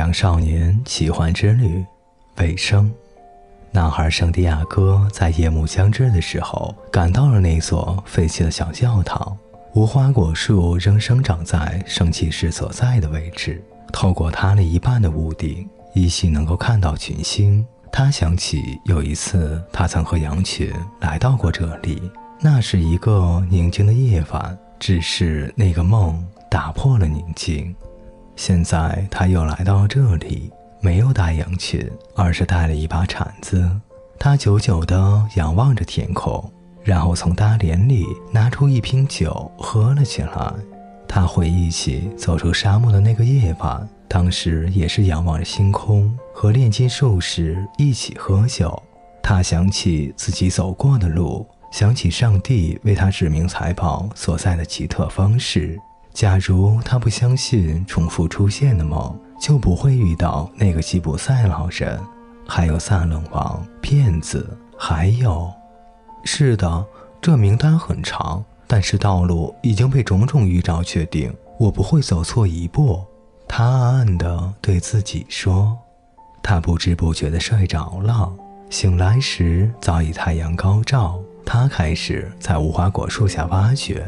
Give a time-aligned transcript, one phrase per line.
[0.00, 1.84] 阳少年奇幻之旅
[2.36, 2.90] 尾声。
[3.70, 9.36] 男孩圣地亚哥在夜幕将至的时候，赶到了那座废弃的小教堂。
[9.74, 17.62] 无花果树仍生长在圣骑士所在的位置，透过它那一半的屋顶，依稀能够看到群星。
[17.92, 22.00] 他想起有一次，他曾和羊群来到过这里，
[22.40, 24.58] 那是一个宁静的夜晚。
[24.78, 27.76] 只是那个梦打破了宁静。
[28.40, 31.86] 现在他又来到这里，没有带羊群，
[32.16, 33.70] 而是带了一把铲子。
[34.18, 36.50] 他久久地仰望着天空，
[36.82, 40.54] 然后从大帘里拿出一瓶酒喝了起来。
[41.06, 43.86] 他回忆起走出沙漠的那个夜晚。
[44.08, 48.82] 当时也是仰望着星空，和炼金术士一起喝酒。
[49.22, 55.78] 他想起自己走过的路，想起上帝为他指明财宝所在的奇特方式。
[56.12, 61.98] 假如他不相信重复出现的梦，就不会遇到那个吉普赛老人，
[62.46, 65.50] 还有萨冷王、骗子，还有……
[66.24, 66.84] 是的，
[67.20, 73.02] 这名单很长，但是道路已经被种种预兆确定，我不会走错一步。
[73.48, 75.76] 他暗暗地对自己说
[76.42, 78.30] ：“他不知不觉地睡着了，
[78.68, 81.18] 醒来时早已太阳高照。
[81.46, 84.06] 他开始在无花果树下挖掘。”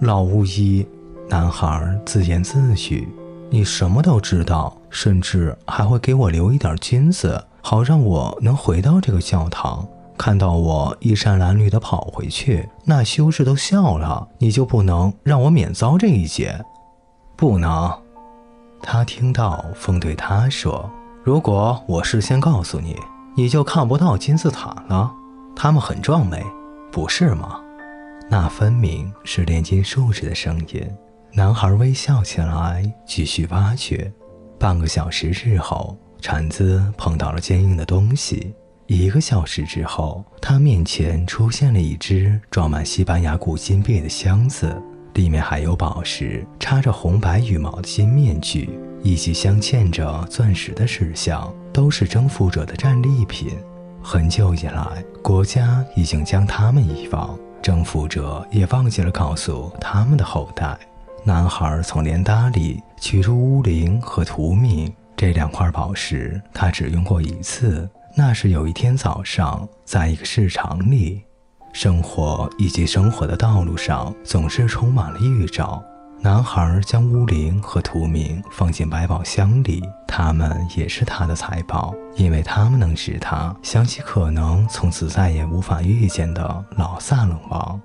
[0.00, 0.84] 老巫医，
[1.28, 3.08] 男孩自言自语
[3.50, 9.86] ：“你什么都知道，甚至还会给我留一点金子，好让我能回到这个教堂。
[10.16, 14.28] 看到我衣衫褴褛地跑回去，那修士都笑了。
[14.38, 16.64] 你就不能让我免遭这一劫？
[17.36, 17.92] 不能。”
[18.82, 20.88] 他听到风对他说
[21.24, 22.96] ：“如果我事先告诉你，
[23.34, 25.10] 你就看不到金字塔了。
[25.56, 26.44] 它们很壮美，
[26.92, 27.60] 不是吗？”
[28.30, 30.90] 那分明是炼金术士的声音。
[31.36, 34.08] 男孩微笑起来，继续挖掘。
[34.56, 38.54] 半个小时之后，铲子碰到了坚硬的东西。
[38.86, 44.80] 一个小时之后，他面前出现了一只装满西班牙古金币的箱子。
[45.14, 48.70] 里面还有宝石，插着红白羽毛的金面具，
[49.02, 53.58] 以及镶嵌着钻石的石像，都是征服者的战利品。
[54.00, 60.78] 很久以来，国家已经将他们遗忘，征服者也忘记了告诉他们的后代。
[61.26, 71.22] 男孩从连搭里取出巫灵和图命这两块宝石，他只用过一次，那是有一天早上，在一个市场里。
[71.72, 75.82] 生活以及生活的道路上总是充满了预兆。
[76.20, 87.80] 男孩将巫灵和图明放进百宝箱里，他们也是他的财宝，因为他们能使他想起可能从此再也无法遇见的老萨冷王。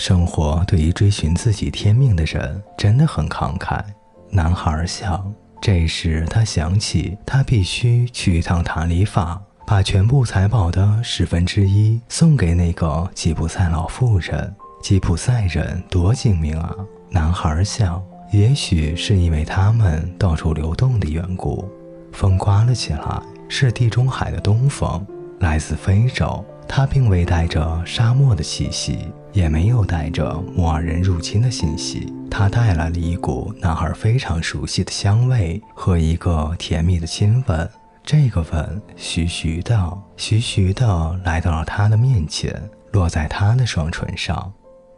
[0.00, 3.84] 生活对于追寻自己天命的人真的很慷慨。
[4.30, 5.30] 男孩想，
[5.60, 9.38] 这时他想起他必须去一趟塔里法。
[9.66, 14.52] 把全部财宝的十分之一送给那个吉普赛老妇人。
[14.82, 16.74] 吉普赛人多精明啊！
[17.10, 21.70] 男孩想，也许是因为他们到处流动的缘故。
[22.10, 25.06] 风刮了起来，是地中海的东风，
[25.40, 26.42] 来自非洲。
[26.66, 32.12] 它并未带着沙漠的气息，也没有带着摩尔人入侵的信息。
[32.30, 37.68] 它带来了一股男孩非常熟悉的香味和一个甜蜜的亲吻。
[38.02, 44.52] 这个吻徐徐的、徐徐的来到了他的面前，落在他的双唇上。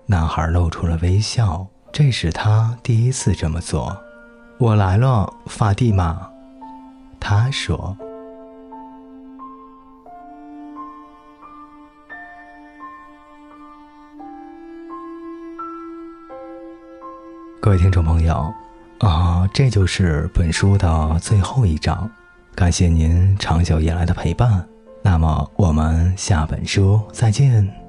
[0.06, 3.97] 男孩露出了微笑，这是他第一次这么做。
[4.59, 6.31] 我来了，法蒂玛，
[7.19, 7.97] 他说。
[17.62, 18.52] 各位听众朋友，
[18.98, 22.10] 啊，这就是本书的最后一章。
[22.56, 24.66] 感谢您长久以来的陪伴，
[25.00, 27.81] 那么我们下本书再见。